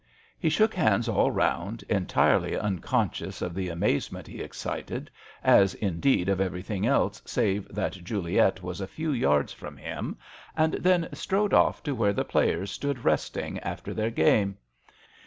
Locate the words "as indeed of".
5.43-6.41